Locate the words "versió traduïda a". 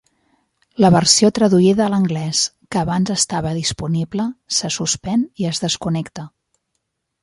0.95-1.91